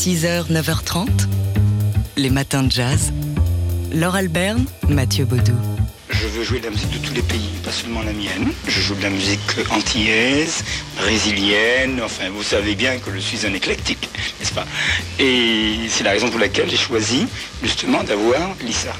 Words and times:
6h, 0.00 0.50
9h30, 0.50 1.08
les 2.16 2.30
matins 2.30 2.62
de 2.62 2.72
jazz. 2.72 3.12
Laure 3.92 4.14
Alberne, 4.14 4.64
Mathieu 4.88 5.26
Baudou. 5.26 5.52
Je 6.08 6.26
veux 6.26 6.42
jouer 6.42 6.58
de 6.58 6.64
la 6.64 6.70
musique 6.70 6.90
de 6.90 7.06
tous 7.06 7.12
les 7.12 7.20
pays, 7.20 7.50
pas 7.62 7.70
seulement 7.70 8.00
la 8.00 8.14
mienne. 8.14 8.50
Je 8.66 8.80
joue 8.80 8.94
de 8.94 9.02
la 9.02 9.10
musique 9.10 9.56
antillaise, 9.70 10.64
brésilienne, 10.96 12.00
enfin 12.02 12.30
vous 12.30 12.42
savez 12.42 12.76
bien 12.76 12.96
que 12.96 13.12
je 13.12 13.18
suis 13.18 13.46
un 13.46 13.52
éclectique, 13.52 14.08
n'est-ce 14.38 14.54
pas? 14.54 14.64
Et 15.18 15.76
c'est 15.90 16.04
la 16.04 16.12
raison 16.12 16.30
pour 16.30 16.40
laquelle 16.40 16.70
j'ai 16.70 16.78
choisi 16.78 17.26
justement 17.62 18.02
d'avoir 18.02 18.54
Lisa. 18.64 18.94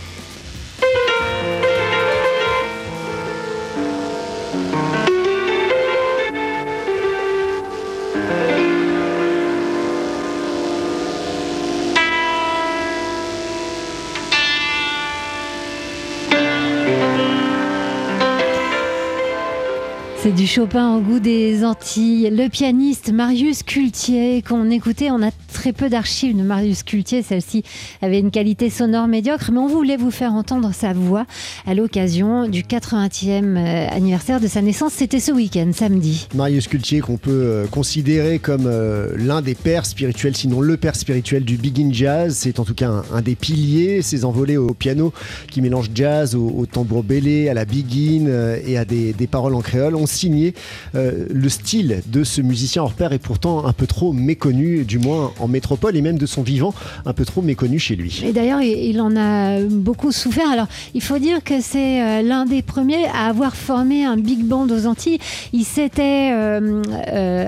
C'est 20.23 20.33
du 20.33 20.47
Chopin 20.47 20.97
au 20.97 21.01
goût 21.01 21.19
des 21.19 21.65
Antilles. 21.65 22.28
Le 22.30 22.51
pianiste 22.51 23.11
Marius 23.11 23.62
Cultier 23.62 24.42
qu'on 24.47 24.69
écoutait, 24.69 25.11
on 25.11 25.23
a 25.23 25.30
très 25.51 25.73
peu 25.73 25.88
d'archives 25.88 26.37
de 26.37 26.42
Marius 26.42 26.83
Cultier. 26.83 27.23
Celle-ci 27.23 27.62
avait 28.02 28.19
une 28.19 28.30
qualité 28.30 28.69
sonore 28.69 29.09
médiocre, 29.09 29.51
mais 29.51 29.61
on 29.61 29.66
voulait 29.66 29.97
vous 29.97 30.11
faire 30.11 30.34
entendre 30.34 30.73
sa 30.75 30.92
voix 30.92 31.25
à 31.66 31.73
l'occasion 31.73 32.47
du 32.48 32.64
80e 32.64 33.56
euh, 33.56 33.87
anniversaire 33.91 34.41
de 34.41 34.47
sa 34.47 34.61
naissance. 34.61 34.92
C'était 34.92 35.20
ce 35.20 35.33
week-end, 35.33 35.70
samedi. 35.75 36.28
Marius 36.34 36.69
Cultier 36.69 37.00
qu'on 37.00 37.16
peut 37.16 37.30
euh, 37.30 37.66
considérer 37.66 38.39
comme 38.39 38.66
euh, 38.66 39.14
l'un 39.16 39.41
des 39.41 39.55
pères 39.55 39.87
spirituels, 39.87 40.37
sinon 40.37 40.61
le 40.61 40.77
père 40.77 40.97
spirituel 40.97 41.45
du 41.45 41.56
Big 41.56 41.80
in 41.80 41.95
Jazz. 41.95 42.37
C'est 42.39 42.61
en 42.61 42.64
tout 42.66 42.75
cas 42.75 42.91
un, 43.11 43.23
des 43.23 43.37
piliers. 43.37 44.02
Ses 44.02 44.27
envolées 44.27 44.59
au 44.59 44.75
piano 44.75 45.14
qui 45.50 45.62
mélangent 45.62 45.91
jazz 45.94 46.34
au, 46.34 46.66
tambour 46.70 47.05
bélé, 47.05 47.48
à 47.48 47.55
la 47.55 47.64
Big 47.64 47.87
In 47.91 48.27
et 48.66 48.77
à 48.77 48.84
des 48.84 49.14
paroles 49.31 49.55
en 49.55 49.62
créole 49.62 49.94
signé. 50.11 50.55
Euh, 50.94 51.27
le 51.30 51.48
style 51.48 52.03
de 52.06 52.25
ce 52.25 52.41
musicien 52.41 52.83
hors 52.83 52.92
pair 52.92 53.12
est 53.12 53.19
pourtant 53.19 53.64
un 53.64 53.72
peu 53.72 53.86
trop 53.86 54.12
méconnu, 54.12 54.84
du 54.84 54.98
moins 54.98 55.33
en 55.39 55.48
métropole 55.48 55.97
et 55.97 56.03
même 56.03 56.19
de 56.19 56.27
son 56.27 56.42
vivant, 56.42 56.75
un 57.06 57.12
peu 57.12 57.25
trop 57.25 57.42
méconnu 57.42 57.78
chez 57.78 57.97
lui. 57.97 58.22
Et 58.25 58.33
d'ailleurs, 58.33 58.61
il 58.61 59.00
en 59.00 59.16
a 59.16 59.61
beaucoup 59.61 60.12
souffert. 60.12 60.50
Alors, 60.50 60.66
il 60.94 61.03
faut 61.03 61.19
dire 61.19 61.42
que 61.42 61.61
c'est 61.61 62.03
euh, 62.03 62.22
l'un 62.22 62.44
des 62.44 62.62
premiers 62.62 63.06
à 63.06 63.27
avoir 63.27 63.56
formé 63.56 64.05
un 64.05 64.16
big 64.16 64.44
band 64.44 64.66
aux 64.69 64.86
Antilles. 64.86 65.19
Il 65.53 65.64
s'était 65.64 66.31
euh, 66.33 66.83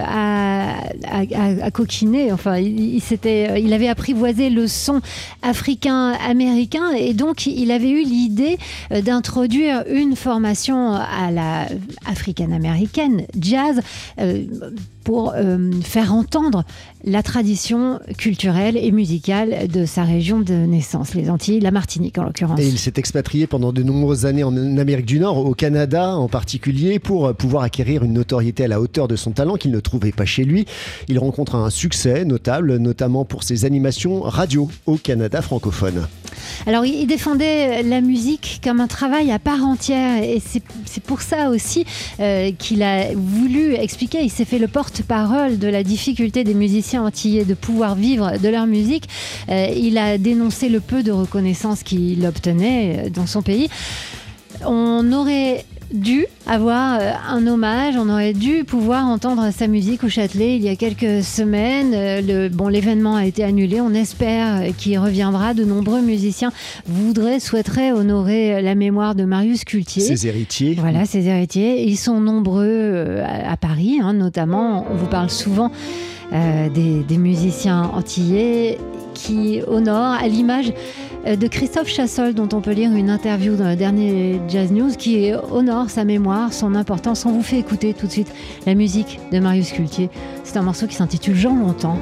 à, 0.05 0.75
à, 1.11 1.71
coquiner, 1.71 2.33
enfin, 2.33 2.59
il, 2.59 3.01
s'était, 3.01 3.61
il 3.63 3.73
avait 3.73 3.89
apprivoisé 3.89 4.51
le 4.51 4.67
son 4.67 5.01
africain-américain 5.43 6.91
et 6.97 7.15
donc 7.15 7.47
il 7.47 7.71
avait 7.71 7.91
eu 7.91 8.05
l'idée 8.05 8.59
d'introduire 8.91 9.85
une 9.91 10.17
formation 10.17 10.93
à 10.93 11.31
la 11.31 11.67
africaine 12.07 12.52
américaine, 12.53 13.27
jazz, 13.39 13.81
euh, 14.21 14.45
pour 15.05 15.33
euh, 15.35 15.71
faire 15.83 16.15
entendre 16.15 16.65
la 17.05 17.23
tradition 17.23 17.99
culturelle 18.17 18.77
et 18.77 18.93
musicale 18.93 19.67
de 19.67 19.85
sa 19.85 20.05
région 20.05 20.41
de 20.41 20.55
naissance, 20.55 21.15
les 21.15 21.29
Antilles, 21.29 21.61
la 21.61 21.73
Martinique 21.73 22.19
en 22.19 22.25
l'occurrence. 22.25 22.61
Et 22.61 22.69
il 22.69 22.79
s'est 22.79 22.93
expatrié 22.97 23.49
pendant 23.49 23.73
de 23.73 23.83
nombreuses 23.83 24.27
années 24.27 24.45
en 24.45 24.57
Amérique 24.77 25.07
du 25.07 25.19
Nord, 25.19 25.39
au 25.39 25.55
Canada 25.55 26.17
en 26.17 26.29
particulier, 26.29 26.99
pour 27.01 27.35
pouvoir 27.35 27.65
acquérir 27.65 28.05
une 28.05 28.13
notoriété 28.13 28.65
à 28.65 28.69
la 28.69 28.81
hauteur 28.81 29.09
de 29.09 29.17
son 29.17 29.33
talent 29.33 29.57
qu'il 29.57 29.73
ne 29.73 29.81
trouvait 29.81 30.13
pas 30.13 30.25
chez 30.25 30.45
lui. 30.45 30.67
Il 31.09 31.19
rencontre 31.19 31.57
un 31.57 31.71
succès 31.71 32.25
notable, 32.25 32.77
notamment 32.77 33.25
pour 33.25 33.43
ses 33.43 33.65
animations 33.65 34.21
radio 34.21 34.69
au 34.87 34.97
Canada 34.97 35.43
francophone. 35.43 36.07
Alors 36.67 36.85
il 36.85 37.07
défendait 37.07 37.83
la 37.83 38.01
musique 38.01 38.61
comme 38.63 38.81
un 38.81 38.87
travail 38.87 39.31
à 39.31 39.39
part 39.39 39.65
entière 39.65 40.23
et 40.23 40.41
c'est 40.41 41.03
pour 41.03 41.23
ça 41.23 41.51
aussi 41.51 41.85
euh, 42.21 42.51
qu'il 42.59 42.83
a 42.83 43.15
voulu 43.15 43.75
expliquer, 43.75 44.23
il 44.23 44.31
s'est 44.31 44.45
fait 44.45 44.59
le 44.59 44.69
porte-parole 44.69 45.59
de 45.59 45.69
la 45.69 45.83
difficulté 45.83 46.45
des 46.45 46.55
musiciens 46.55 47.03
antillais 47.05 47.45
de 47.45 47.55
pouvoir 47.55 47.95
vivre 47.95 48.39
de 48.39 48.49
leur 48.49 48.67
musique. 48.67 49.09
Euh, 49.49 49.67
il 49.77 49.99
a 49.99 50.19
dénoncé 50.19 50.69
le 50.69 50.81
peu 50.81 51.03
de 51.03 51.13
reconnaissance 51.13 51.83
qu'il 51.83 52.25
obtenait 52.27 53.11
dans 53.11 53.27
son 53.27 53.43
pays. 53.43 53.69
On 54.65 55.13
aurait 55.13 55.65
dû 55.93 56.27
avoir 56.47 56.99
euh, 57.01 57.13
un 57.29 57.47
hommage, 57.47 57.95
on 57.97 58.09
aurait 58.09 58.33
dû 58.33 58.65
pouvoir 58.65 59.07
entendre 59.07 59.51
sa 59.53 59.67
musique 59.67 60.05
au 60.05 60.09
Châtelet 60.09 60.57
il 60.57 60.63
y 60.63 60.69
a 60.69 60.77
quelques 60.77 61.23
semaines. 61.23 61.93
Euh, 61.95 62.21
le, 62.21 62.49
bon, 62.49 62.69
l'événement 62.69 63.17
a 63.17 63.27
été 63.27 63.45
annulé, 63.45 63.81
on 63.81 63.95
espère 63.95 64.75
qu'il 64.77 64.99
reviendra. 64.99 65.55
De 65.55 65.65
nombreux 65.65 66.01
musiciens 66.01 66.53
voudraient, 66.87 67.41
souhaiteraient 67.41 67.93
honorer 67.93 68.63
la 68.63 68.75
mémoire 68.75 69.15
de 69.15 69.25
Marius 69.25 69.65
Cultier. 69.65 70.03
Ses 70.03 70.27
héritiers. 70.27 70.77
Voilà, 70.79 71.05
ses 71.05 71.27
héritiers. 71.27 71.85
Ils 71.85 71.97
sont 71.97 72.21
nombreux 72.21 72.67
euh, 72.67 73.25
à, 73.25 73.57
Paris, 73.57 74.01
hein, 74.03 74.15
notamment. 74.15 74.87
On 74.91 74.97
vous 74.97 75.07
parle 75.07 75.31
souvent 75.31 75.71
des, 76.33 77.03
des 77.07 77.19
musiciens 77.19 77.91
antillais 77.93 78.79
qui 79.13 79.61
honorent 79.67 80.15
à 80.15 80.27
l'image 80.29 80.73
de 81.25 81.47
Christophe 81.47 81.89
Chassol, 81.89 82.35
dont 82.35 82.49
on 82.53 82.61
peut 82.61 82.73
lire 82.73 82.93
une 82.93 83.11
interview 83.11 83.57
dans 83.57 83.69
le 83.69 83.77
dernier 83.77 84.41
Jazz 84.49 84.73
News, 84.73 84.93
qui 84.97 85.33
honore 85.51 85.89
sa 85.89 86.05
mémoire, 86.05 86.53
son 86.53 86.75
importance. 86.75 87.25
On 87.27 87.33
vous 87.33 87.43
fait 87.43 87.59
écouter 87.59 87.95
tout 87.95 88.07
de 88.07 88.13
suite 88.13 88.33
la 88.67 88.75
musique 88.75 89.21
de 89.31 89.39
Marius 89.39 89.73
Cultier. 89.73 90.11
C'est 90.45 90.57
un 90.57 90.63
morceau 90.63 90.87
qui 90.87 90.97
s'intitule 90.97 91.37
Jean 91.37 91.57
Longtemps. 91.57 91.99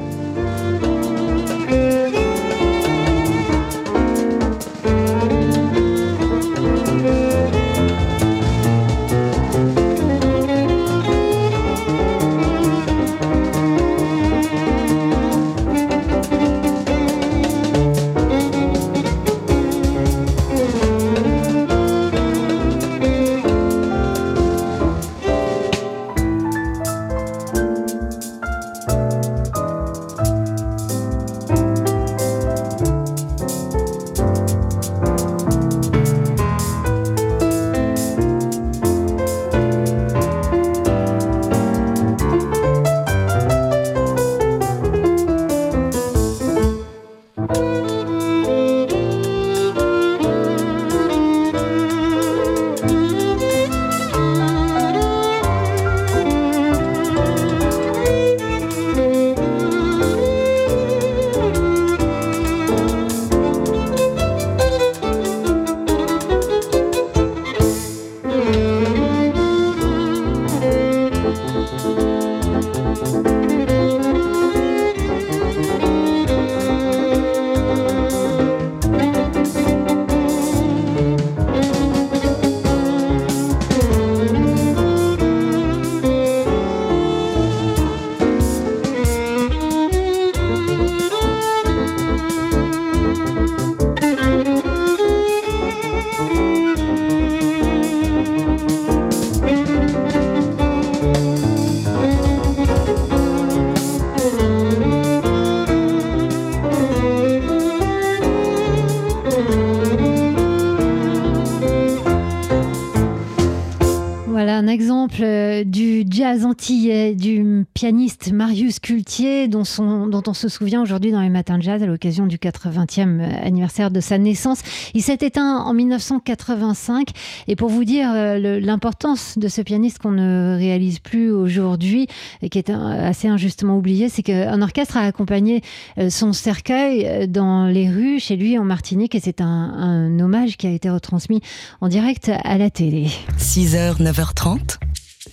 Euh, 115.61 115.65
du 115.65 116.05
jazz 116.09 116.45
antillais, 116.45 117.15
du 117.15 117.65
pianiste, 117.75 118.33
Marius 118.33 118.79
Cultier, 118.79 119.49
dont, 119.49 119.63
on 119.81 120.35
se 120.35 120.49
souvient 120.49 120.83
aujourd'hui 120.83 121.13
dans 121.13 121.21
les 121.21 121.31
matins 121.31 121.59
de 121.59 121.63
jazz 121.63 121.83
à 121.83 121.87
l'occasion 121.87 122.27
du 122.27 122.37
80e 122.37 123.21
anniversaire 123.43 123.91
de 123.91 124.01
sa 124.01 124.19
naissance. 124.19 124.61
Il 124.95 125.03
s'est 125.03 125.19
éteint 125.21 125.59
en 125.59 125.73
1985. 125.75 127.11
Et 127.49 127.57
pour 127.57 127.69
vous 127.69 127.85
dire 127.85 128.11
euh, 128.13 128.61
l'importance 128.61 129.39
de 129.39 129.49
ce 129.49 129.63
pianiste 129.63 129.99
qu'on 129.99 130.13
ne 130.13 130.57
réalise 130.57 130.99
plus 130.99 131.31
aujourd'hui 131.31 132.07
et 132.43 132.49
qui 132.49 132.59
est 132.59 132.71
assez 132.71 133.29
injustement 133.29 133.77
oublié, 133.77 134.09
c'est 134.09 134.23
qu'un 134.23 134.63
orchestre 134.63 134.97
a 134.97 135.03
accompagné 135.03 135.63
euh, 135.99 136.11
son 136.11 136.33
cercueil 136.33 137.07
euh, 137.07 137.27
dans 137.27 137.67
les 137.67 137.89
rues 137.89 138.21
chez 138.21 138.37
lui 138.37 138.59
en 138.59 138.65
Martinique 138.65 139.15
et 139.15 139.21
c'est 139.21 139.41
un, 139.41 139.47
un 139.47 140.21
hommage 140.21 140.57
qui 140.57 140.67
a 140.67 140.71
été 140.71 140.91
retransmis 140.91 141.41
en 141.81 141.89
direct 141.89 142.31
à 142.45 142.59
la 142.59 142.71
télé. 142.71 143.09
6h, 143.39 144.03
9h30, 144.03 144.79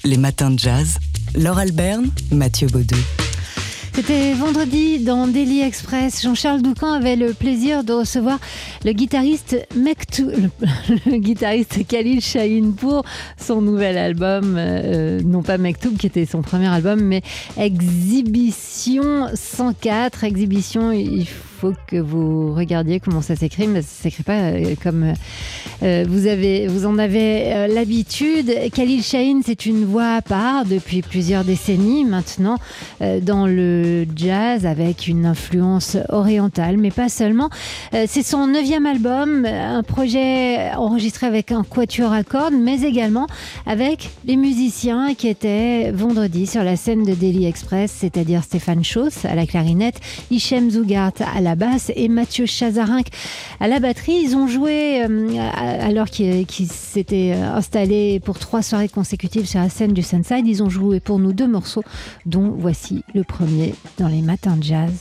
les 0.04 0.18
matins 0.18 0.52
de 0.52 0.60
jazz. 0.60 0.98
Laure 1.36 1.60
Alberne, 1.60 2.10
Mathieu 2.32 2.68
Baudou. 2.68 2.98
C'était 3.94 4.34
vendredi 4.34 5.00
dans 5.00 5.28
Daily 5.28 5.62
Express. 5.62 6.22
Jean-Charles 6.22 6.62
Doucan 6.62 6.94
avait 6.94 7.16
le 7.16 7.34
plaisir 7.34 7.84
de 7.84 7.94
recevoir 7.94 8.38
le 8.86 8.92
guitariste 8.92 9.58
Mektou, 9.76 10.30
le, 10.30 11.18
guitariste 11.18 11.88
Khalil 11.88 12.22
Shahin 12.22 12.74
pour 12.78 13.06
son 13.38 13.62
nouvel 13.62 13.98
album, 13.98 14.56
euh, 14.58 15.20
non 15.24 15.42
pas 15.42 15.58
Mektoub 15.58 15.98
qui 15.98 16.06
était 16.06 16.28
son 16.28 16.44
premier 16.44 16.68
album, 16.68 17.02
mais 17.02 17.24
Exhibition 17.58 19.30
104. 19.34 20.26
Exhibition, 20.26 20.92
il 20.92 21.26
faut 21.26 21.47
que 21.88 21.98
vous 21.98 22.54
regardiez 22.54 23.00
comment 23.00 23.22
ça 23.22 23.36
s'écrit, 23.36 23.68
mais 23.68 23.82
ça 23.82 24.04
s'écrit 24.04 24.24
pas 24.24 24.40
euh, 24.40 24.76
comme 24.82 25.14
euh, 25.84 26.06
vous, 26.08 26.28
avez, 26.28 26.68
vous 26.68 26.86
en 26.86 26.98
avez 26.98 27.68
l'habitude. 27.68 28.52
Khalil 28.74 29.04
Shahin, 29.04 29.42
c'est 29.46 29.66
une 29.66 29.86
voix 29.86 30.16
à 30.16 30.22
part 30.22 30.66
depuis 30.66 31.02
plusieurs 31.02 31.44
décennies 31.44 32.06
maintenant 32.06 32.58
dans 33.22 33.48
le 33.48 34.06
jazz 34.16 34.66
avec 34.66 35.08
une 35.08 35.26
influence 35.26 35.98
orientale, 36.10 36.78
mais 36.78 36.92
pas 36.92 37.10
seulement. 37.10 37.50
Euh, 37.94 38.06
c'est 38.08 38.24
son 38.24 38.48
neuvième 38.48 38.86
album, 38.86 39.46
un 39.46 39.84
projet 39.84 40.72
enregistré 40.76 41.28
avec 41.28 41.52
un 41.52 41.64
quatuor 41.64 42.12
à 42.12 42.24
cordes, 42.24 42.54
mais 42.54 42.82
également 42.82 43.28
avec 43.66 44.10
les 44.26 44.36
musiciens 44.36 45.14
qui 45.14 45.28
étaient 45.28 45.92
vendredi 45.92 46.48
sur 46.48 46.64
la 46.64 46.76
scène 46.76 47.04
de 47.04 47.14
Daily 47.14 47.46
Express, 47.46 47.92
c'est-à-dire 47.92 48.44
Stéphane 48.44 48.84
Chauss 48.84 49.26
à 49.26 49.36
la 49.36 49.46
clarinette, 49.46 50.00
Hichem 50.32 50.70
Zougart 50.70 51.14
à 51.36 51.42
la 51.42 51.47
basse 51.56 51.92
et 51.96 52.08
Mathieu 52.08 52.46
Chazarinck 52.46 53.08
à 53.60 53.68
la 53.68 53.80
batterie. 53.80 54.20
Ils 54.24 54.36
ont 54.36 54.48
joué 54.48 55.04
euh, 55.04 55.50
alors 55.82 56.08
qu'ils 56.08 56.46
s'étaient 56.68 57.34
installés 57.34 58.20
pour 58.20 58.40
trois 58.40 58.62
soirées 58.62 58.90
consécutives 58.90 59.48
sur 59.48 59.60
la 59.60 59.70
scène 59.70 59.94
du 59.94 60.04
Sunside. 60.04 60.48
Ils 60.48 60.64
ont 60.64 60.70
joué 60.70 61.00
pour 61.00 61.20
nous 61.20 61.34
deux 61.34 61.48
morceaux, 61.48 61.84
dont 62.26 62.54
voici 62.58 63.04
le 63.14 63.24
premier 63.24 63.76
dans 63.98 64.08
les 64.08 64.22
matins 64.22 64.58
de 64.58 64.64
jazz. 64.64 64.92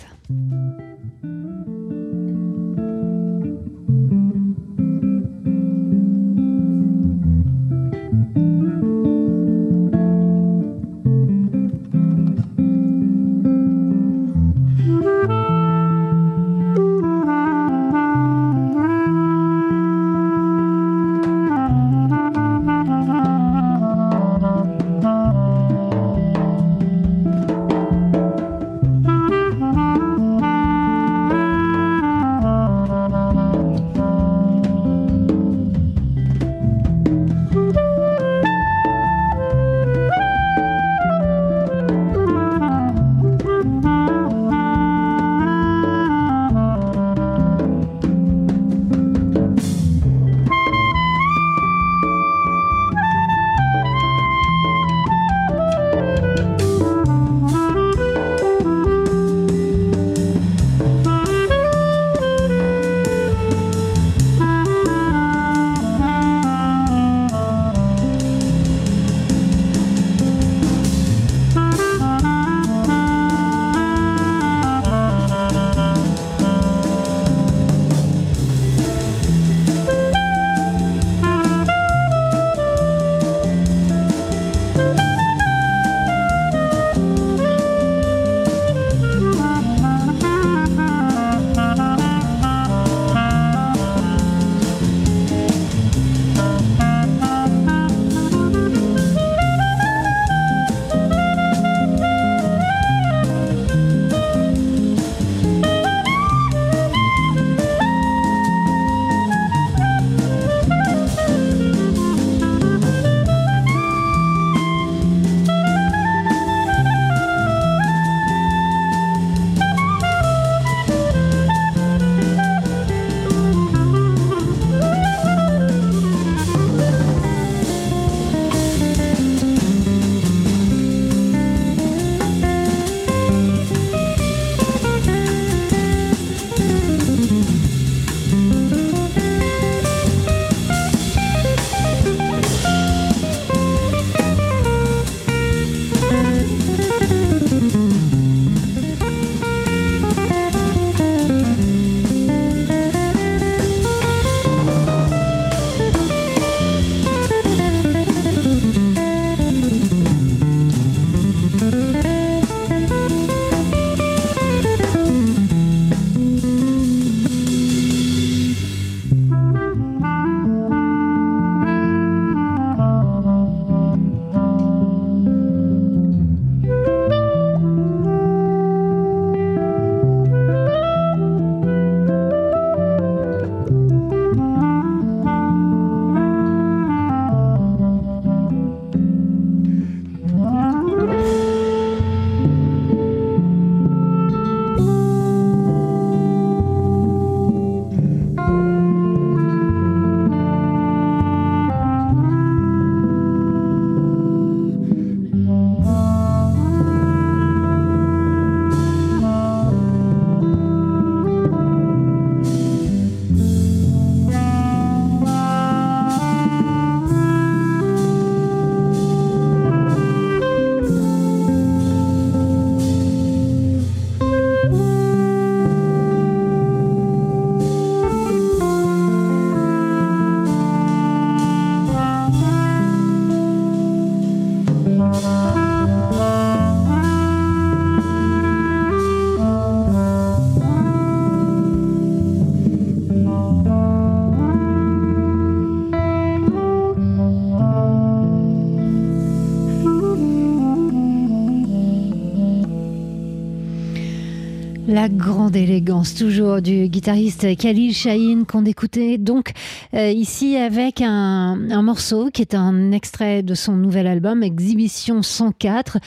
La 254.88 255.08
grande 255.08 255.56
élégance, 255.56 256.14
toujours 256.14 256.62
du 256.62 256.86
guitariste 256.86 257.56
Khalil 257.56 257.92
Shahin, 257.92 258.44
qu'on 258.44 258.64
écoutait 258.64 259.18
donc 259.18 259.50
euh, 259.94 260.10
ici 260.10 260.56
avec 260.56 261.00
un, 261.00 261.56
morceau 261.82 262.30
qui 262.30 262.42
est 262.42 262.54
un 262.54 262.92
extrait 262.92 263.42
de 263.42 263.54
son 263.54 263.72
nouvel 263.72 264.06
album 264.06 264.44
Exhibition 264.44 265.22
104, 265.22 265.98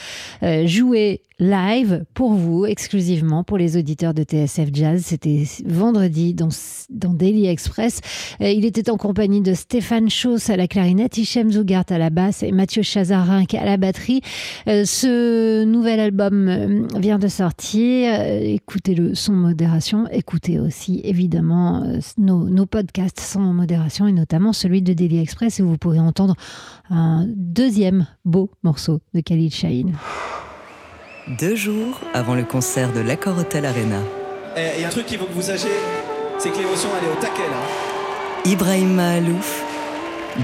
euh, 0.42 0.66
joué 0.66 1.20
live 1.40 2.04
pour 2.14 2.34
vous, 2.34 2.66
exclusivement 2.66 3.42
pour 3.42 3.58
les 3.58 3.76
auditeurs 3.76 4.14
de 4.14 4.22
TSF 4.22 4.68
Jazz. 4.72 5.02
C'était 5.06 5.44
vendredi 5.64 6.34
dans, 6.34 6.50
Daily 6.90 7.46
Express. 7.46 8.00
Euh, 8.40 8.50
il 8.50 8.64
était 8.64 8.90
en 8.90 8.96
compagnie 8.96 9.40
de 9.40 9.54
Stéphane 9.54 10.10
Chauss 10.10 10.50
à 10.50 10.56
la 10.56 10.68
clarinette, 10.68 11.16
Hichem 11.16 11.50
Zougart 11.50 11.86
à 11.88 11.98
la 11.98 12.10
basse 12.10 12.42
et 12.42 12.52
Mathieu 12.52 12.82
Chazarin 12.82 13.44
à 13.52 13.64
la 13.64 13.78
batterie. 13.78 14.20
Euh, 14.68 14.84
ce 14.84 15.64
nouvel 15.64 15.98
album 15.98 16.48
euh, 16.48 16.86
vient 16.98 17.18
de 17.18 17.28
sortir. 17.28 18.12
Écoutez-le 18.42 19.14
sans 19.14 19.32
modération. 19.32 20.06
Écoutez 20.12 20.60
aussi 20.60 21.00
évidemment 21.04 21.82
nos, 22.18 22.48
nos 22.48 22.66
podcasts 22.66 23.20
sans 23.20 23.54
modération 23.54 24.06
et 24.06 24.12
notamment 24.12 24.52
celui 24.52 24.82
de 24.82 24.92
Daily 24.92 25.20
Express 25.20 25.60
où 25.60 25.68
vous 25.68 25.78
pourrez 25.78 26.00
entendre 26.00 26.34
un 26.90 27.26
deuxième 27.34 28.06
beau 28.24 28.50
morceau 28.62 29.00
de 29.14 29.20
Khalid 29.20 29.52
Shahin 29.52 29.92
deux 31.28 31.56
jours 31.56 32.00
avant 32.14 32.34
le 32.34 32.44
concert 32.44 32.92
de 32.92 33.00
l'Accor 33.00 33.38
Hotel 33.38 33.66
Arena. 33.66 34.00
Il 34.56 34.80
y 34.80 34.84
a 34.84 34.88
un 34.88 34.90
truc 34.90 35.06
qu'il 35.06 35.18
faut 35.18 35.26
que 35.26 35.32
vous 35.32 35.42
sachiez, 35.42 35.70
c'est 36.38 36.50
que 36.50 36.58
l'émotion 36.58 36.88
elle 36.98 37.08
est 37.08 37.12
au 37.12 37.20
taquet 37.20 37.48
là. 37.48 38.50
Ibrahim 38.50 38.94
Mahalouf, 38.94 39.62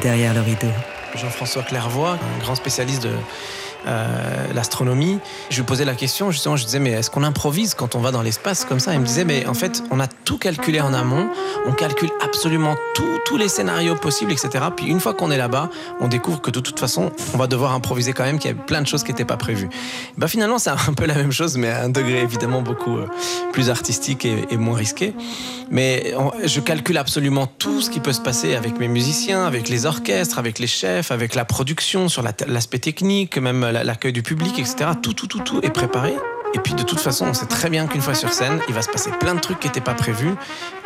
derrière 0.00 0.34
le 0.34 0.40
rideau. 0.40 0.72
Jean-François 1.14 1.62
Clairvoy, 1.62 2.10
un 2.10 2.38
grand 2.40 2.54
spécialiste 2.54 3.02
de 3.02 3.10
euh, 3.86 4.52
l'astronomie. 4.54 5.18
Je 5.50 5.56
lui 5.56 5.64
posais 5.64 5.84
la 5.84 5.94
question, 5.94 6.30
justement, 6.30 6.56
je 6.56 6.64
disais, 6.64 6.78
mais 6.78 6.90
est-ce 6.90 7.10
qu'on 7.10 7.22
improvise 7.22 7.74
quand 7.74 7.94
on 7.94 8.00
va 8.00 8.10
dans 8.10 8.22
l'espace 8.22 8.64
comme 8.64 8.80
ça? 8.80 8.94
Il 8.94 9.00
me 9.00 9.06
disait, 9.06 9.24
mais 9.24 9.46
en 9.46 9.54
fait, 9.54 9.82
on 9.90 10.00
a 10.00 10.06
tout 10.06 10.38
calculé 10.38 10.80
en 10.80 10.92
amont, 10.92 11.28
on 11.66 11.72
calcule 11.72 12.10
absolument 12.22 12.74
tous 13.24 13.36
les 13.36 13.48
scénarios 13.48 13.96
possibles, 13.96 14.32
etc. 14.32 14.66
Puis 14.74 14.86
une 14.86 15.00
fois 15.00 15.14
qu'on 15.14 15.30
est 15.30 15.36
là-bas, 15.36 15.68
on 16.00 16.08
découvre 16.08 16.40
que 16.40 16.50
de 16.50 16.60
toute 16.60 16.78
façon, 16.78 17.10
on 17.34 17.38
va 17.38 17.46
devoir 17.46 17.72
improviser 17.72 18.12
quand 18.12 18.24
même, 18.24 18.38
qu'il 18.38 18.50
y 18.50 18.54
a 18.54 18.56
plein 18.56 18.80
de 18.80 18.86
choses 18.86 19.02
qui 19.02 19.10
n'étaient 19.10 19.24
pas 19.24 19.36
prévues. 19.36 19.68
Bah, 20.16 20.28
finalement, 20.28 20.58
c'est 20.58 20.70
un 20.70 20.94
peu 20.96 21.06
la 21.06 21.14
même 21.14 21.32
chose, 21.32 21.56
mais 21.56 21.68
à 21.68 21.84
un 21.84 21.88
degré 21.88 22.20
évidemment 22.20 22.62
beaucoup 22.62 22.96
euh, 22.96 23.06
plus 23.52 23.70
artistique 23.70 24.24
et, 24.24 24.56
moins 24.56 24.76
risqué. 24.76 25.14
Mais 25.70 26.14
je 26.44 26.60
calcule 26.60 26.96
absolument 26.96 27.46
tout 27.46 27.82
ce 27.82 27.90
qui 27.90 28.00
peut 28.00 28.12
se 28.12 28.20
passer 28.20 28.54
avec 28.54 28.78
mes 28.78 28.88
musiciens, 28.88 29.44
avec 29.44 29.68
les 29.68 29.84
orchestres, 29.84 30.38
avec 30.38 30.58
les 30.58 30.66
chefs, 30.66 31.10
avec 31.10 31.34
la 31.34 31.44
production, 31.44 32.08
sur 32.08 32.22
l'aspect 32.22 32.78
technique, 32.78 33.36
même 33.36 33.64
l'accueil 33.84 34.12
du 34.12 34.22
public, 34.22 34.58
etc. 34.58 34.90
Tout, 35.00 35.12
tout, 35.12 35.26
tout, 35.26 35.40
tout 35.40 35.60
est 35.62 35.70
préparé. 35.70 36.14
Et 36.54 36.58
puis 36.58 36.74
de 36.74 36.82
toute 36.82 37.00
façon, 37.00 37.26
on 37.26 37.34
sait 37.34 37.46
très 37.46 37.68
bien 37.68 37.86
qu'une 37.86 38.00
fois 38.00 38.14
sur 38.14 38.32
scène, 38.32 38.60
il 38.68 38.74
va 38.74 38.82
se 38.82 38.88
passer 38.88 39.10
plein 39.20 39.34
de 39.34 39.40
trucs 39.40 39.60
qui 39.60 39.66
n'étaient 39.66 39.80
pas 39.80 39.94
prévus. 39.94 40.34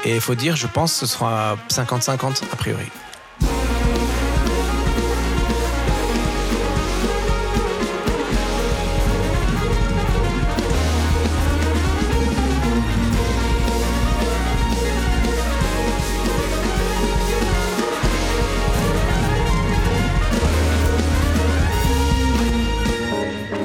Et 0.05 0.15
il 0.15 0.21
faut 0.21 0.35
dire, 0.35 0.57
je 0.57 0.67
pense, 0.67 0.93
ce 0.93 1.07
sera 1.07 1.57
50-50 1.69 2.43
a 2.53 2.57
priori. 2.57 2.87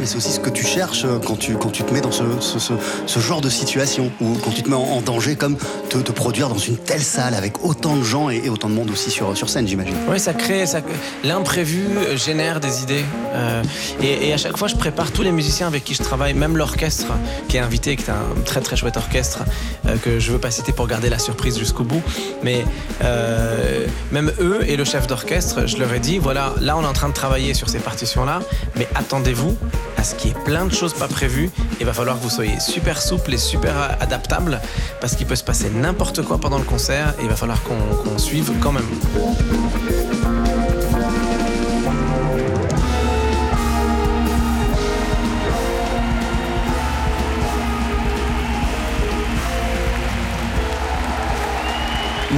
C'est 0.06 0.18
aussi 0.18 0.32
ce 0.32 0.40
que 0.40 0.50
tu 0.50 0.65
cherches 0.76 1.06
quand 1.26 1.38
tu, 1.38 1.56
quand 1.56 1.70
tu 1.70 1.84
te 1.84 1.94
mets 1.94 2.02
dans 2.02 2.12
ce, 2.12 2.24
ce, 2.42 3.20
genre 3.20 3.40
de 3.40 3.50
situation, 3.50 4.12
ou 4.20 4.34
quand 4.44 4.52
tu 4.52 4.62
te 4.62 4.70
mets 4.70 4.76
en, 4.76 5.02
danger, 5.02 5.38
comme 5.38 5.56
te, 5.90 6.12
produire 6.12 6.50
dans 6.50 6.58
une 6.58 6.76
telle 6.76 7.02
salle 7.02 7.34
avec 7.34 7.64
autant 7.64 7.96
de 7.96 8.04
gens 8.04 8.30
et, 8.30 8.50
autant 8.50 8.68
de 8.68 8.74
monde 8.74 8.92
aussi 8.92 9.10
sur, 9.10 9.38
sur 9.38 9.48
scène, 9.48 9.68
j'imagine. 9.68 9.96
Oui, 10.10 10.20
ça 10.20 10.34
crée, 10.34 10.66
ça, 10.66 10.82
l'imprévu 11.24 11.88
génère 12.16 12.60
des 12.60 12.84
idées. 12.84 13.06
Euh, 13.34 13.64
et, 14.02 14.34
à 14.34 14.38
chaque 14.38 14.58
fois, 14.58 14.68
je 14.68 14.76
prépare 14.76 15.12
tous 15.12 15.22
les 15.22 15.32
musiciens 15.32 15.68
avec 15.68 15.86
qui 15.86 15.94
je 15.94 16.04
travaille, 16.04 16.34
même 16.34 16.58
l'orchestre 16.58 17.14
qui 17.48 17.56
est 17.56 17.62
invité, 17.62 17.96
qui 17.96 18.04
est 18.04 18.10
un 18.10 18.42
très 18.44 18.60
très 18.60 18.76
chouette 18.76 18.98
orchestre, 18.98 19.44
euh, 19.88 19.96
que 19.96 20.20
je 20.20 20.32
veux 20.34 20.40
pas 20.40 20.52
citer 20.52 20.74
pour 20.74 20.88
garder 20.88 21.10
la 21.10 21.20
surprise 21.20 21.58
jusqu'au 21.58 21.86
bout. 21.86 22.02
Mais 22.44 22.66
euh, 23.02 23.86
même 24.12 24.30
eux 24.42 24.60
et 24.68 24.76
le 24.76 24.84
chef 24.84 25.08
d'orchestre, 25.08 25.68
je 25.68 25.78
leur 25.78 25.94
ai 25.94 26.00
dit, 26.00 26.18
voilà, 26.18 26.54
là 26.60 26.76
on 26.76 26.84
est 26.84 26.88
en 26.88 26.94
train 26.94 27.10
de 27.10 27.14
travailler 27.14 27.54
sur 27.54 27.70
ces 27.70 27.80
partitions-là, 27.80 28.42
mais 28.76 28.88
attendez-vous 28.94 29.56
à 29.98 30.04
ce 30.04 30.16
qu'il 30.16 30.32
y 30.32 30.34
ait 30.34 30.44
plein 30.44 30.65
de 30.68 30.74
choses 30.74 30.94
pas 30.94 31.08
prévues. 31.08 31.50
Il 31.80 31.86
va 31.86 31.94
falloir 31.94 32.18
que 32.18 32.24
vous 32.24 32.30
soyez 32.30 32.60
super 32.60 33.02
souple 33.02 33.34
et 33.34 33.38
super 33.38 33.98
adaptable 34.00 34.62
parce 35.02 35.16
qu'il 35.16 35.26
peut 35.26 35.36
se 35.36 35.44
passer 35.44 35.70
n'importe 35.70 36.22
quoi 36.24 36.38
pendant 36.38 36.58
le 36.58 36.64
concert 36.64 37.14
et 37.20 37.24
il 37.24 37.30
va 37.30 37.36
falloir 37.36 37.62
qu'on 37.64 38.18
suive 38.18 38.52
quand 38.62 38.72
même. 38.72 38.86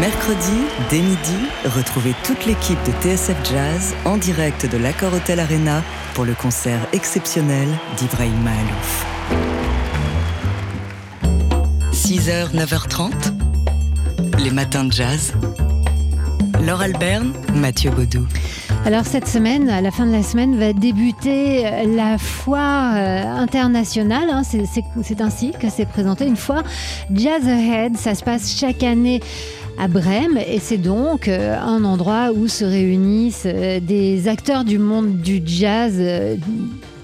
Mercredi, 0.08 0.62
dès 0.90 1.02
midi, 1.02 1.36
retrouvez 1.66 2.14
toute 2.24 2.46
l'équipe 2.46 2.78
de 2.86 2.94
TSF 3.02 3.36
Jazz 3.44 3.94
en 4.06 4.16
direct 4.16 4.66
de 4.66 4.78
l'Accor 4.78 5.14
Hotel 5.14 5.38
Arena 5.38 5.84
pour 6.14 6.24
le 6.24 6.34
concert 6.34 6.80
exceptionnel 6.94 7.68
d'Ibrahim 7.98 8.42
Mahalouf. 8.42 9.06
6h, 11.92 12.56
9h30, 12.56 13.12
les 14.42 14.52
matins 14.52 14.86
de 14.86 14.94
jazz. 14.94 15.34
Laure 16.66 16.84
Alberne, 16.84 17.34
Mathieu 17.54 17.92
Baudou. 17.92 18.26
Alors 18.86 19.04
cette 19.04 19.28
semaine, 19.28 19.68
à 19.68 19.82
la 19.82 19.92
fin 19.92 20.06
de 20.06 20.14
la 20.14 20.24
semaine, 20.24 20.58
va 20.58 20.72
débuter 20.72 21.70
la 21.86 22.18
foire 22.18 22.94
euh, 22.96 23.42
internationale. 23.42 24.30
Hein. 24.32 24.44
c'est 24.46 25.20
ainsi 25.20 25.52
que 25.52 25.70
c'est 25.70 25.86
présenté 25.86 26.26
une 26.26 26.38
foire 26.38 26.64
Jazz 27.14 27.46
Ahead. 27.46 27.98
Ça 27.98 28.16
se 28.16 28.24
passe 28.24 28.58
chaque 28.58 28.84
année 28.84 29.20
à 29.78 29.88
Brême. 29.88 30.38
Et 30.38 30.60
c'est 30.60 30.78
donc 30.78 31.28
euh, 31.28 31.58
un 31.60 31.84
endroit 31.84 32.32
où 32.34 32.48
se 32.48 32.66
réunissent 32.66 33.44
euh, 33.46 33.80
des 33.80 34.28
acteurs 34.28 34.64
du 34.64 34.80
monde 34.80 35.18
du 35.18 35.42
jazz 35.46 35.96
euh, 36.00 36.36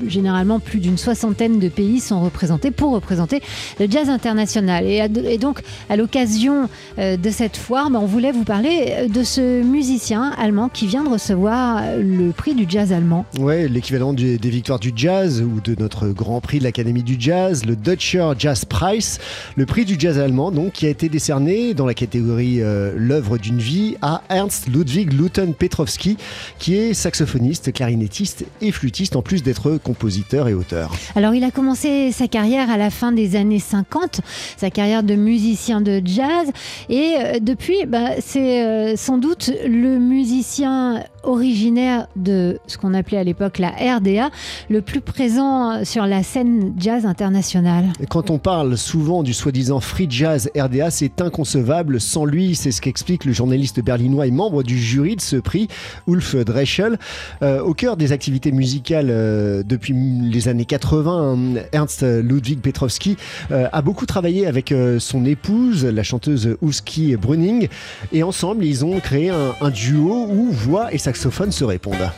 généralement 0.06 0.60
plus 0.60 0.80
d'une 0.80 0.98
soixantaine 0.98 1.60
de 1.60 1.70
pays 1.70 2.00
sont 2.00 2.22
représentés 2.22 2.72
pour 2.72 2.92
représenter 2.92 3.42
le 3.80 3.88
jazz 3.90 4.10
international. 4.10 4.86
Et, 4.86 5.38
donc, 5.38 5.62
à 5.90 5.96
l'occasion 5.96 6.70
de 6.98 7.30
cette 7.30 7.58
foire, 7.58 7.90
ben, 7.90 8.00
on 8.00 8.06
voulait 8.06 8.32
vous 8.32 8.44
parler 8.44 9.08
de 9.10 9.24
ce 9.24 9.62
musicien 9.62 10.32
allemand 10.38 10.70
qui 10.70 10.88
vient 10.88 11.04
de 11.04 11.10
recevoir 11.10 11.82
le 11.98 12.32
prix 12.32 12.56
du 12.56 12.66
jazz 12.68 12.92
allemand. 12.92 13.26
Ouais, 13.40 13.68
l'équivalent 13.68 14.14
des 14.14 14.38
victoires 14.38 14.80
du 14.80 14.92
jazz 14.96 15.42
ou 15.42 15.60
de 15.62 15.76
notre 15.80 16.10
grand 16.10 16.42
prix 16.42 16.60
de 16.60 16.64
l'Académie 16.64 17.04
du 17.04 17.16
jazz, 17.20 17.66
le 17.66 17.76
Deutscher 17.76 18.32
Jazz 18.38 18.66
Prize, 18.66 19.20
le 19.56 19.66
prix 19.66 19.86
du 19.86 19.96
jazz 19.98 20.18
allemand, 20.18 20.52
donc 20.52 20.74
qui 20.74 20.86
a 20.86 20.90
été 20.90 21.10
décerné 21.10 21.74
dans 21.74 21.86
la 21.86 21.94
catégorie 21.94 22.62
euh, 22.62 22.94
l'œuvre 22.96 23.38
d'une 23.38 23.60
vie 23.60 23.96
à 24.02 24.22
Ernst 24.30 24.68
Ludwig 24.68 25.14
Luton 25.14 25.54
Petrovski, 25.58 26.18
qui 26.60 26.76
est 26.76 26.94
saxophoniste, 26.94 27.72
clarinettiste 27.74 28.46
et 28.62 28.72
flûtiste, 28.72 29.16
en 29.16 29.22
plus 29.22 29.44
d'être 29.44 29.80
compositeur 29.84 30.48
et 30.48 30.54
auteur. 30.54 30.92
Alors, 31.16 31.36
il 31.36 31.44
a 31.44 31.52
commencé 31.52 32.12
sa 32.12 32.28
carrière 32.28 32.70
à 32.70 32.78
la 32.78 32.90
fin 32.90 33.12
des 33.12 33.36
années 33.36 33.60
50, 33.60 34.22
sa 34.58 34.70
carrière 34.70 35.04
de 35.04 35.16
musicien 35.16 35.82
de 35.82 36.02
jazz, 36.04 36.50
et 36.90 37.16
euh, 37.18 37.40
depuis, 37.40 37.86
bah, 37.86 38.12
c'est 38.20 38.66
euh, 38.66 38.96
sans 38.96 39.18
doute 39.18 39.52
le 39.66 40.00
musicien 40.00 41.04
originaire 41.24 42.08
de 42.16 42.60
ce 42.68 42.78
qu'on 42.78 42.94
appelait 42.94 43.18
à 43.18 43.24
l'époque 43.24 43.60
la 43.60 43.70
RDA, 43.70 44.30
le 44.70 44.82
plus 44.82 45.02
présent 45.02 45.84
sur 45.86 46.06
la 46.06 46.24
scène 46.24 46.74
jazz 46.78 47.06
internationale. 47.06 47.86
quand 48.10 48.30
on 48.30 48.38
parle 48.38 48.78
souvent 48.78 49.24
du 49.24 49.34
soi-disant 49.34 49.80
free 49.80 50.08
jazz 50.10 50.50
RDA, 50.56 50.92
c'est 50.92 51.22
inconcevable 51.22 52.00
sans 52.00 52.26
lui. 52.26 52.56
C'est 52.56 52.72
ce 52.72 52.82
qu'explique 52.82 53.26
le 53.26 53.34
journaliste 53.34 53.82
berlinois 53.82 54.28
et 54.28 54.32
membre 54.32 54.64
du 54.64 54.78
jury 54.78 55.16
de 55.16 55.22
ce 55.22 55.38
prix, 55.38 55.68
Ulf 56.08 56.36
Dreschel. 56.36 56.98
Euh, 57.42 57.62
au 57.62 57.74
cœur 57.74 57.98
des 57.98 58.12
activités 58.12 58.52
musicales 58.52 59.08
euh, 59.10 59.64
depuis 59.64 59.94
les 59.94 60.48
années 60.48 60.66
80, 60.66 61.56
Ernst 61.72 62.04
Ludwig 62.04 62.60
Petrovski 62.60 63.18
euh, 63.52 63.68
a 63.72 63.82
beaucoup 63.82 64.06
travaillé 64.06 64.46
avec 64.48 64.74
son 65.00 65.26
épouse, 65.26 65.86
la 65.86 66.04
chanteuse 66.04 66.58
Uski 66.62 67.16
Brunning, 67.16 67.68
et 68.12 68.24
ensemble 68.24 68.66
ils 68.66 68.84
ont 68.86 69.00
créé 69.00 69.30
un, 69.30 69.54
un 69.62 69.70
duo 69.70 70.28
où 70.30 70.50
voix 70.52 70.94
et 70.94 70.98
sa 70.98 71.13
saxophones 71.14 71.52
se 71.52 71.64
répondent. 71.64 72.12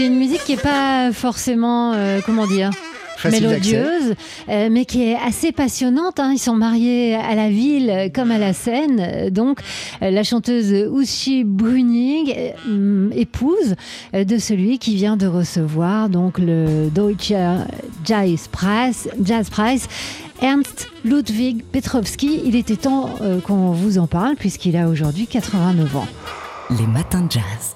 C'est- 0.00 0.06
une 0.06 0.16
musique 0.18 0.44
qui 0.44 0.52
est 0.52 0.62
pas 0.62 1.10
forcément, 1.12 1.92
euh, 1.94 2.20
comment 2.24 2.46
dire, 2.46 2.70
mélodieuse, 3.24 4.14
euh, 4.50 4.68
mais 4.70 4.84
qui 4.84 5.02
est 5.04 5.16
assez 5.16 5.50
passionnante. 5.50 6.20
hein. 6.20 6.32
Ils 6.34 6.38
sont 6.38 6.54
mariés 6.54 7.14
à 7.14 7.34
la 7.34 7.48
ville 7.48 8.10
comme 8.14 8.30
à 8.30 8.38
la 8.38 8.52
scène. 8.52 9.30
Donc, 9.30 9.60
euh, 10.02 10.10
la 10.10 10.22
chanteuse 10.22 10.70
Uschi 10.94 11.42
Bruning, 11.44 12.32
euh, 12.68 13.08
épouse 13.14 13.74
de 14.12 14.38
celui 14.38 14.78
qui 14.78 14.94
vient 14.96 15.16
de 15.16 15.26
recevoir 15.26 16.08
donc 16.10 16.38
le 16.38 16.88
Deutsche 16.94 17.32
Jazz 18.04 18.48
Prize, 18.52 19.08
Jazz 19.22 19.48
Prize. 19.50 19.86
Ernst 20.42 20.88
Ludwig 21.04 21.64
Petrovski, 21.72 22.42
il 22.44 22.56
était 22.56 22.76
temps 22.76 23.08
euh, 23.22 23.40
qu'on 23.40 23.70
vous 23.72 23.96
en 23.96 24.06
parle 24.06 24.36
puisqu'il 24.36 24.76
a 24.76 24.86
aujourd'hui 24.88 25.26
89 25.26 25.96
ans. 25.96 26.06
Les 26.78 26.86
matins 26.86 27.22
de 27.22 27.32
jazz. 27.32 27.75